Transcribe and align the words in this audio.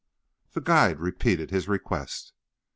"_The 0.53 0.61
guide 0.61 0.99
repeated 0.99 1.51
his 1.51 1.67
request. 1.67 2.33